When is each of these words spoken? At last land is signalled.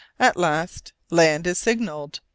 At 0.19 0.35
last 0.35 0.93
land 1.11 1.45
is 1.45 1.59
signalled. 1.59 2.21